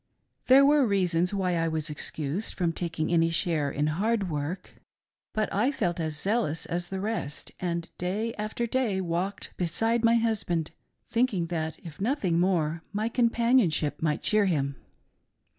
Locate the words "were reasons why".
0.65-1.55